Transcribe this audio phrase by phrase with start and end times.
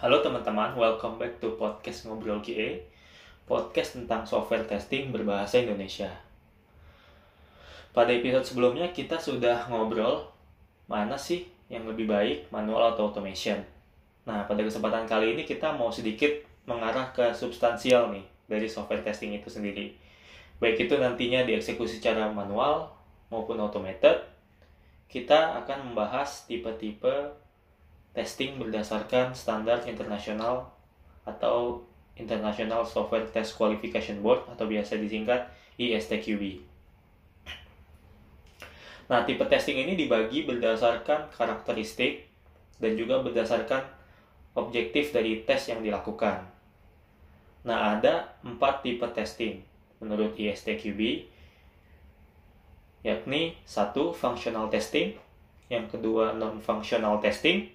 [0.00, 2.80] Halo teman-teman, welcome back to podcast Ngobrol QA
[3.44, 6.08] Podcast tentang software testing berbahasa Indonesia.
[7.92, 10.24] Pada episode sebelumnya kita sudah ngobrol
[10.88, 13.60] Mana sih yang lebih baik, manual atau automation.
[14.24, 16.32] Nah, pada kesempatan kali ini kita mau sedikit
[16.64, 19.92] mengarah ke substansial nih Dari software testing itu sendiri.
[20.64, 22.88] Baik itu nantinya dieksekusi secara manual
[23.28, 24.24] maupun automated
[25.12, 27.36] Kita akan membahas tipe-tipe
[28.12, 30.70] testing berdasarkan standar internasional
[31.22, 31.86] atau
[32.18, 35.48] International Software Test Qualification Board atau biasa disingkat
[35.80, 36.60] ISTQB.
[39.10, 42.30] Nah, tipe testing ini dibagi berdasarkan karakteristik
[42.78, 43.82] dan juga berdasarkan
[44.54, 46.46] objektif dari tes yang dilakukan.
[47.66, 49.66] Nah, ada empat tipe testing
[49.98, 51.26] menurut ISTQB,
[53.02, 55.18] yakni satu functional testing,
[55.68, 57.68] yang kedua non-functional testing,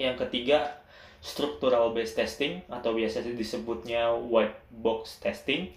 [0.00, 0.80] yang ketiga,
[1.24, 5.72] structural based testing atau biasa disebutnya white box testing.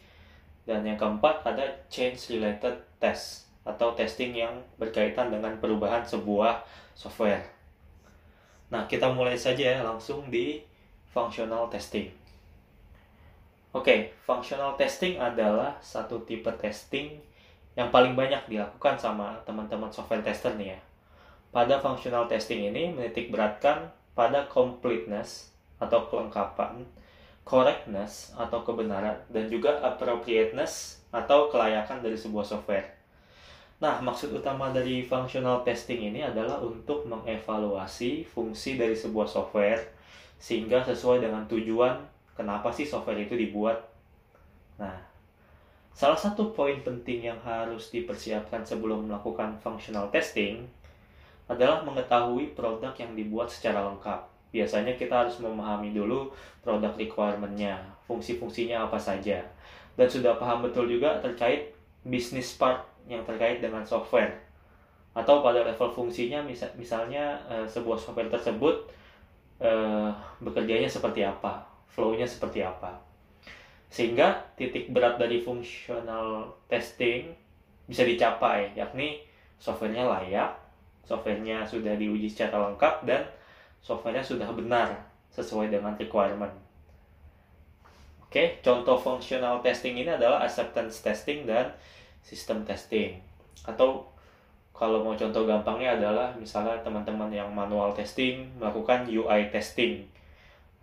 [0.68, 7.44] Dan yang keempat ada change related test atau testing yang berkaitan dengan perubahan sebuah software.
[8.68, 10.60] Nah, kita mulai saja ya langsung di
[11.08, 12.12] functional testing.
[13.72, 17.20] Oke, okay, functional testing adalah satu tipe testing
[17.78, 20.80] yang paling banyak dilakukan sama teman-teman software tester nih ya.
[21.54, 23.88] Pada functional testing ini menitik beratkan
[24.18, 26.82] pada completeness atau kelengkapan,
[27.46, 32.98] correctness atau kebenaran, dan juga appropriateness atau kelayakan dari sebuah software.
[33.78, 39.94] Nah, maksud utama dari functional testing ini adalah untuk mengevaluasi fungsi dari sebuah software
[40.42, 42.02] sehingga sesuai dengan tujuan
[42.34, 43.78] kenapa sih software itu dibuat.
[44.82, 44.98] Nah,
[45.94, 50.66] salah satu poin penting yang harus dipersiapkan sebelum melakukan functional testing
[51.48, 54.20] adalah mengetahui produk yang dibuat secara lengkap.
[54.52, 56.32] Biasanya kita harus memahami dulu
[56.64, 59.44] produk requirement-nya, fungsi-fungsinya apa saja.
[59.96, 64.44] Dan sudah paham betul juga terkait bisnis part yang terkait dengan software.
[65.16, 68.86] Atau pada level fungsinya misal, misalnya uh, sebuah software tersebut
[69.64, 72.94] uh, bekerjanya seperti apa, flow-nya seperti apa.
[73.88, 77.34] Sehingga titik berat dari fungsional testing
[77.88, 79.24] bisa dicapai, yakni
[79.58, 80.67] softwarenya layak,
[81.08, 83.24] softwarenya sudah diuji secara lengkap dan
[83.80, 84.92] softwarenya sudah benar
[85.32, 86.52] sesuai dengan requirement.
[88.28, 91.72] Oke, contoh functional testing ini adalah acceptance testing dan
[92.20, 93.24] system testing.
[93.64, 94.04] Atau
[94.76, 100.04] kalau mau contoh gampangnya adalah misalnya teman-teman yang manual testing melakukan UI testing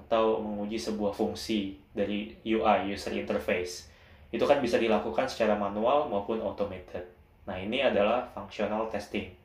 [0.01, 3.93] atau menguji sebuah fungsi dari UI user interface.
[4.33, 7.07] Itu kan bisa dilakukan secara manual maupun automated.
[7.45, 9.44] Nah, ini adalah functional testing.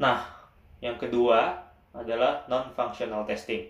[0.00, 0.24] Nah,
[0.80, 1.60] yang kedua
[1.92, 3.68] adalah non-functional testing.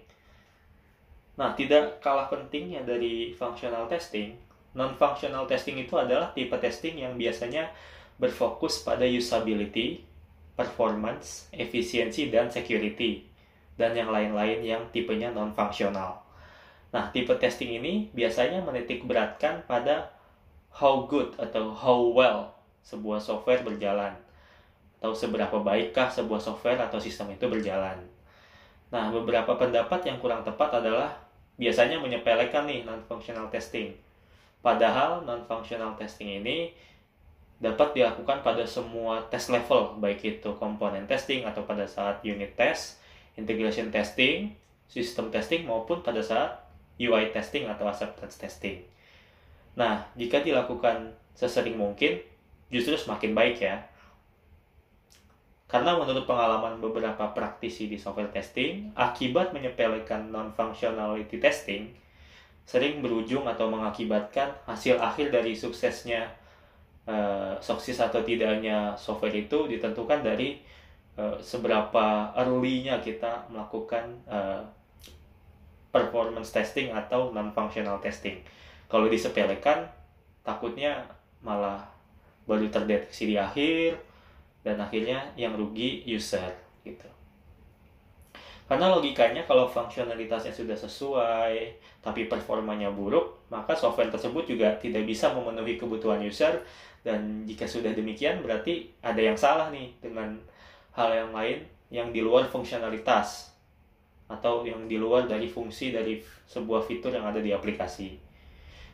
[1.35, 4.39] Nah, tidak kalah pentingnya dari functional testing,
[4.79, 7.75] non-functional testing itu adalah tipe testing yang biasanya
[8.23, 10.07] berfokus pada usability,
[10.55, 13.27] performance, efisiensi, dan security,
[13.75, 16.23] dan yang lain-lain yang tipenya non-functional.
[16.95, 20.15] Nah, tipe testing ini biasanya menitik beratkan pada
[20.71, 22.55] how good atau how well
[22.87, 24.15] sebuah software berjalan
[25.01, 27.97] atau seberapa baikkah sebuah software atau sistem itu berjalan.
[28.93, 31.17] Nah, beberapa pendapat yang kurang tepat adalah
[31.57, 33.97] biasanya menyepelekan nih non-functional testing.
[34.61, 36.77] Padahal non-functional testing ini
[37.61, 43.01] dapat dilakukan pada semua test level, baik itu komponen testing atau pada saat unit test,
[43.41, 44.53] integration testing,
[44.89, 46.61] system testing maupun pada saat
[47.01, 48.85] UI testing atau acceptance testing.
[49.77, 52.21] Nah, jika dilakukan sesering mungkin,
[52.69, 53.81] justru semakin baik ya.
[55.71, 61.95] Karena menurut pengalaman beberapa praktisi di software testing, akibat menyepelekan non-functionality testing
[62.67, 66.27] sering berujung atau mengakibatkan hasil akhir dari suksesnya
[67.07, 70.59] uh, sukses atau tidaknya software itu ditentukan dari
[71.15, 74.63] uh, seberapa early-nya kita melakukan uh,
[75.95, 78.43] performance testing atau non-functional testing.
[78.91, 79.87] Kalau disepelekan,
[80.43, 81.07] takutnya
[81.47, 81.87] malah
[82.47, 84.10] baru terdeteksi di akhir,
[84.61, 86.53] dan akhirnya yang rugi user
[86.85, 87.09] gitu
[88.71, 91.55] karena logikanya kalau fungsionalitasnya sudah sesuai
[92.05, 96.63] tapi performanya buruk maka software tersebut juga tidak bisa memenuhi kebutuhan user
[97.03, 100.39] dan jika sudah demikian berarti ada yang salah nih dengan
[100.95, 103.51] hal yang lain yang di luar fungsionalitas
[104.31, 108.30] atau yang di luar dari fungsi dari sebuah fitur yang ada di aplikasi.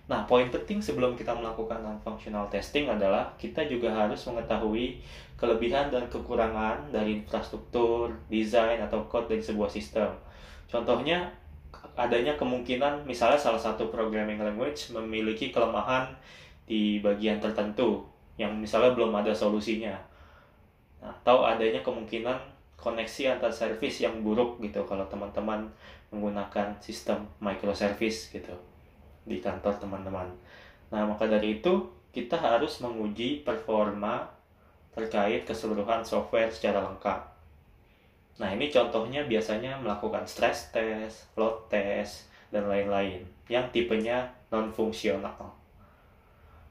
[0.07, 5.03] Nah, poin penting sebelum kita melakukan non-functional testing adalah kita juga harus mengetahui
[5.35, 10.15] kelebihan dan kekurangan dari infrastruktur, desain, atau code dari sebuah sistem.
[10.71, 11.27] Contohnya
[11.99, 16.15] adanya kemungkinan misalnya salah satu programming language memiliki kelemahan
[16.71, 18.07] di bagian tertentu
[18.39, 19.99] yang misalnya belum ada solusinya.
[21.03, 22.39] Atau adanya kemungkinan
[22.79, 25.67] koneksi antar service yang buruk gitu kalau teman-teman
[26.15, 28.55] menggunakan sistem microservice gitu
[29.27, 30.31] di kantor teman-teman.
[30.95, 34.25] Nah, maka dari itu kita harus menguji performa
[34.97, 37.21] terkait keseluruhan software secara lengkap.
[38.41, 45.53] Nah, ini contohnya biasanya melakukan stress test, load test, dan lain-lain yang tipenya non-fungsional.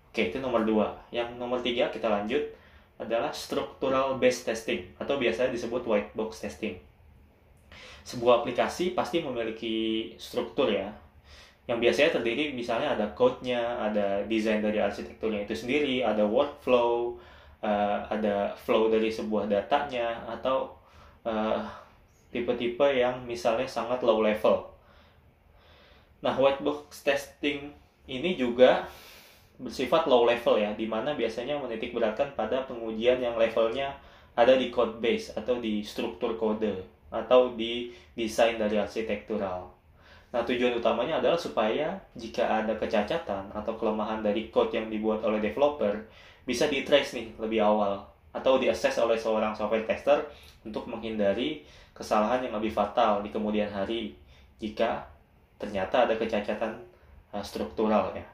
[0.09, 0.95] Oke, itu nomor dua.
[1.11, 2.41] Yang nomor tiga kita lanjut
[2.95, 6.79] adalah structural based testing atau biasanya disebut white box testing.
[8.07, 10.93] Sebuah aplikasi pasti memiliki struktur ya,
[11.65, 17.17] yang biasanya terdiri misalnya ada code-nya, ada desain dari arsitekturnya itu sendiri, ada workflow,
[17.65, 20.77] uh, ada flow dari sebuah datanya, atau
[21.25, 21.65] uh,
[22.29, 24.69] tipe-tipe yang misalnya sangat low level.
[26.21, 27.73] Nah, white box testing
[28.05, 28.85] ini juga
[29.57, 33.97] bersifat low level ya, di mana biasanya menitik beratkan pada pengujian yang levelnya
[34.37, 39.74] ada di code base atau di struktur kode atau di desain dari arsitektural.
[40.35, 45.39] Nah, tujuan utamanya adalah supaya jika ada kecacatan atau kelemahan dari code yang dibuat oleh
[45.39, 45.95] developer
[46.43, 48.03] bisa di trace nih lebih awal
[48.35, 50.27] atau diakses oleh seorang software tester
[50.67, 51.63] untuk menghindari
[51.95, 54.11] kesalahan yang lebih fatal di kemudian hari
[54.59, 55.07] jika
[55.55, 56.83] ternyata ada kecacatan
[57.31, 58.27] uh, struktural ya.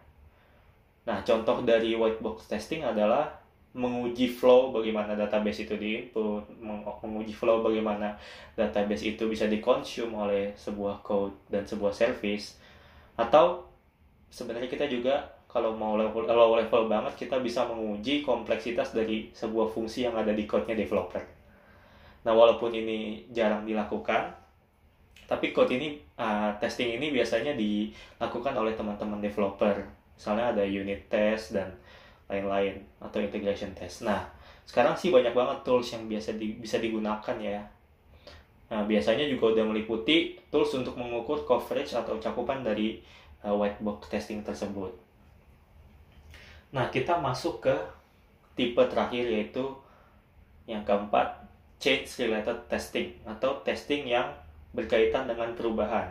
[1.06, 3.30] Nah, contoh dari white box testing adalah
[3.72, 6.44] menguji flow bagaimana database itu di input,
[7.04, 8.20] menguji flow bagaimana
[8.60, 12.60] database itu bisa dikonsum oleh sebuah code dan sebuah service,
[13.16, 13.64] atau
[14.28, 19.72] sebenarnya kita juga kalau mau level low level banget kita bisa menguji kompleksitas dari sebuah
[19.72, 21.24] fungsi yang ada di code-nya developer.
[22.22, 24.36] Nah, walaupun ini jarang dilakukan,
[25.32, 29.80] tapi code ini uh, testing ini biasanya dilakukan oleh teman-teman developer
[30.22, 31.74] misalnya ada unit test dan
[32.32, 34.08] lain-lain atau integration test.
[34.08, 34.24] Nah,
[34.64, 37.60] sekarang sih banyak banget tools yang biasa di, bisa digunakan ya.
[38.72, 43.04] Nah, biasanya juga udah meliputi tools untuk mengukur coverage atau cakupan dari
[43.44, 44.96] uh, white box testing tersebut.
[46.72, 47.76] Nah, kita masuk ke
[48.56, 49.76] tipe terakhir yaitu
[50.72, 51.44] yang keempat,
[51.84, 54.32] change related testing atau testing yang
[54.72, 56.08] berkaitan dengan perubahan.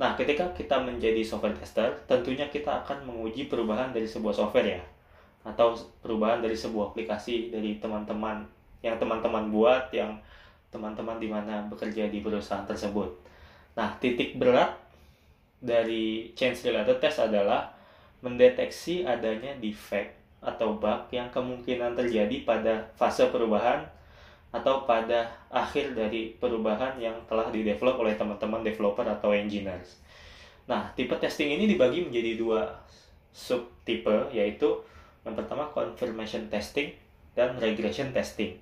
[0.00, 4.82] Nah, ketika kita menjadi software tester, tentunya kita akan menguji perubahan dari sebuah software ya,
[5.40, 5.72] atau
[6.04, 8.44] perubahan dari sebuah aplikasi dari teman-teman
[8.84, 10.16] yang teman-teman buat, yang
[10.72, 13.08] teman-teman di mana bekerja di perusahaan tersebut.
[13.76, 14.76] Nah, titik berat
[15.60, 17.72] dari change related test adalah
[18.20, 23.84] mendeteksi adanya defect atau bug yang kemungkinan terjadi pada fase perubahan
[24.50, 30.00] atau pada akhir dari perubahan yang telah didevelop oleh teman-teman developer atau engineers.
[30.66, 32.66] Nah, tipe testing ini dibagi menjadi dua
[33.30, 34.66] subtipe, yaitu
[35.26, 36.96] yang pertama confirmation testing
[37.36, 38.56] dan regression testing.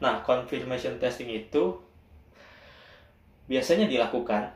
[0.00, 1.76] Nah, confirmation testing itu
[3.46, 4.48] biasanya dilakukan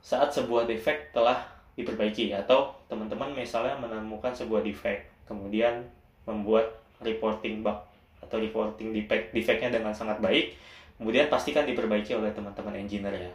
[0.00, 1.42] saat sebuah defect telah
[1.74, 5.86] diperbaiki atau teman-teman misalnya menemukan sebuah defect, kemudian
[6.28, 7.90] membuat reporting bug
[8.20, 10.54] atau reporting defect defectnya dengan sangat baik
[11.00, 13.32] kemudian pastikan diperbaiki oleh teman-teman engineer ya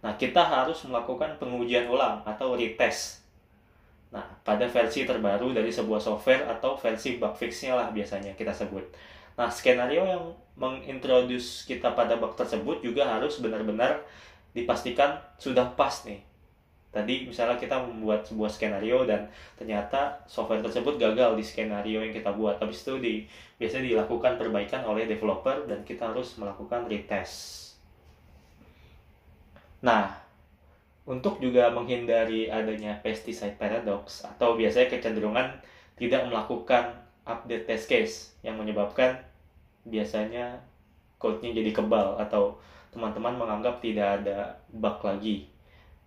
[0.00, 3.20] nah kita harus melakukan pengujian ulang atau retest
[4.10, 8.82] nah pada versi terbaru dari sebuah software atau versi bug fixnya lah biasanya kita sebut.
[9.38, 10.24] Nah skenario yang
[10.58, 14.02] mengintroduce kita pada bug tersebut juga harus benar-benar
[14.50, 16.20] dipastikan sudah pas nih.
[16.90, 22.34] Tadi misalnya kita membuat sebuah skenario dan ternyata software tersebut gagal di skenario yang kita
[22.34, 22.58] buat.
[22.58, 23.14] Habis itu di
[23.62, 27.78] biasanya dilakukan perbaikan oleh developer dan kita harus melakukan retest.
[29.86, 30.29] Nah
[31.10, 35.58] untuk juga menghindari adanya pesticide paradox atau biasanya kecenderungan
[35.98, 36.94] tidak melakukan
[37.26, 38.14] update test case
[38.46, 39.18] yang menyebabkan
[39.82, 40.62] biasanya
[41.18, 42.62] code-nya jadi kebal atau
[42.94, 45.50] teman-teman menganggap tidak ada bug lagi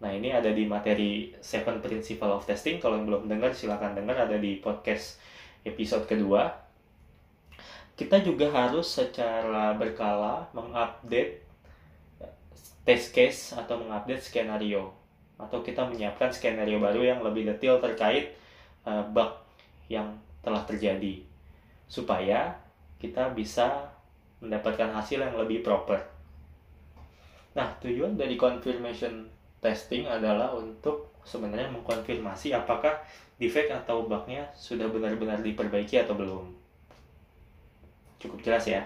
[0.04, 2.84] Nah ini ada di materi Seven Principle of Testing.
[2.84, 5.16] Kalau yang belum dengar silahkan dengar ada di podcast
[5.64, 6.52] episode kedua.
[7.96, 11.43] Kita juga harus secara berkala mengupdate
[12.84, 14.92] test case atau mengupdate skenario
[15.40, 18.36] atau kita menyiapkan skenario baru yang lebih detail terkait
[18.88, 19.34] uh, bug
[19.92, 21.24] yang telah terjadi
[21.88, 22.56] supaya
[23.00, 23.92] kita bisa
[24.44, 26.00] mendapatkan hasil yang lebih proper.
[27.56, 29.28] Nah, tujuan dari confirmation
[29.64, 33.00] testing adalah untuk sebenarnya mengkonfirmasi apakah
[33.40, 36.52] defect atau bugnya sudah benar-benar diperbaiki atau belum.
[38.20, 38.84] Cukup jelas ya.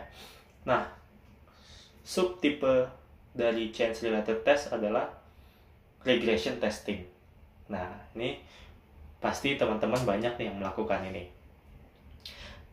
[0.66, 0.86] Nah,
[2.06, 2.86] subtipe
[3.38, 5.06] dari change related test adalah
[6.02, 7.06] regression testing.
[7.70, 8.42] Nah, ini
[9.22, 11.30] pasti teman-teman banyak nih yang melakukan ini.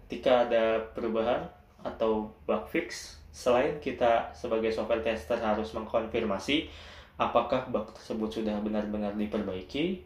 [0.09, 1.45] Ketika ada perubahan
[1.85, 6.73] atau bug fix, selain kita sebagai software tester harus mengkonfirmasi
[7.21, 10.03] apakah bug tersebut sudah benar-benar diperbaiki,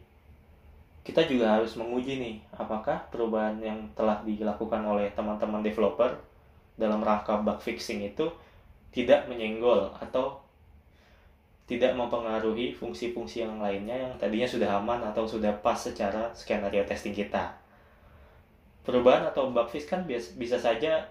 [1.04, 6.12] kita juga harus menguji nih apakah perubahan yang telah dilakukan oleh teman-teman developer
[6.76, 8.28] dalam rangka bug fixing itu
[8.92, 10.40] tidak menyenggol atau
[11.68, 17.12] tidak mempengaruhi fungsi-fungsi yang lainnya yang tadinya sudah aman atau sudah pas secara skenario testing
[17.12, 17.52] kita.
[18.88, 21.04] Perubahan atau bug fix kan bisa saja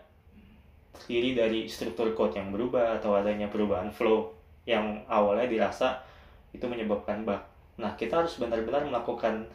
[0.97, 4.33] terdiri dari struktur code yang berubah atau adanya perubahan flow
[4.65, 6.01] yang awalnya dirasa
[6.49, 7.37] itu menyebabkan bug.
[7.77, 9.45] Nah, kita harus benar-benar melakukan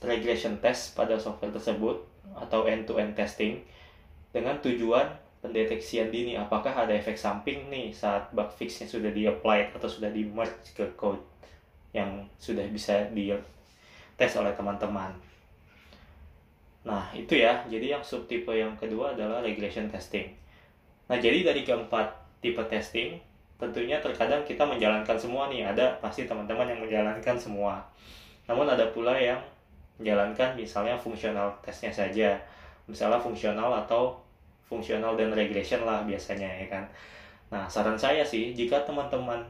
[0.00, 2.00] regression test pada software tersebut
[2.32, 3.60] atau end-to-end -end testing
[4.32, 9.70] dengan tujuan pendeteksian dini apakah ada efek samping nih saat bug fixnya sudah di apply
[9.70, 11.22] atau sudah di merge ke code
[11.94, 13.30] yang sudah bisa di
[14.18, 15.14] tes oleh teman-teman.
[16.84, 17.62] Nah, itu ya.
[17.70, 20.32] Jadi yang subtipe yang kedua adalah regression testing.
[21.06, 22.06] Nah, jadi dari keempat
[22.42, 23.18] tipe testing,
[23.56, 25.70] tentunya terkadang kita menjalankan semua nih.
[25.70, 27.78] Ada pasti teman-teman yang menjalankan semua.
[28.50, 29.38] Namun ada pula yang
[30.02, 32.34] menjalankan misalnya fungsional tesnya saja.
[32.88, 34.27] Misalnya fungsional atau
[34.68, 36.84] fungsional dan regression lah biasanya ya kan.
[37.48, 39.40] Nah, saran saya sih jika teman-teman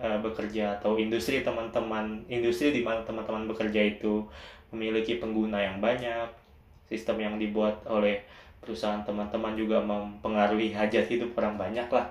[0.00, 4.24] e, bekerja atau industri teman-teman industri di mana teman-teman bekerja itu
[4.72, 6.26] memiliki pengguna yang banyak,
[6.88, 8.24] sistem yang dibuat oleh
[8.64, 12.08] perusahaan teman-teman juga mempengaruhi hajat hidup orang banyak lah.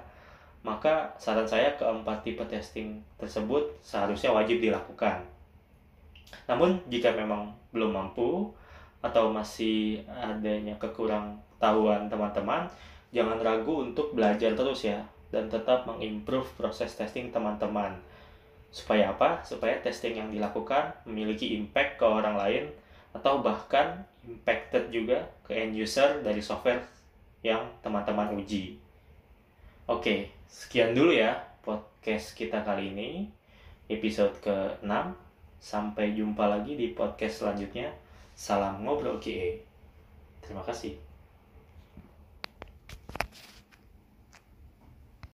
[0.63, 5.25] Maka saran saya keempat tipe testing tersebut seharusnya wajib dilakukan.
[6.47, 8.47] Namun jika memang belum mampu
[9.03, 12.67] atau masih adanya kekurang tahuan teman-teman,
[13.15, 14.99] jangan ragu untuk belajar terus ya
[15.31, 17.95] dan tetap mengimprove proses testing teman-teman.
[18.67, 19.39] Supaya apa?
[19.47, 22.63] Supaya testing yang dilakukan memiliki impact ke orang lain
[23.15, 26.83] atau bahkan impacted juga ke end user dari software
[27.45, 28.75] yang teman-teman uji.
[29.87, 33.31] Oke, sekian dulu ya podcast kita kali ini,
[33.87, 34.91] episode ke-6.
[35.63, 37.87] Sampai jumpa lagi di podcast selanjutnya.
[38.35, 39.63] Salam ngobrol KE.
[40.43, 41.12] Terima kasih.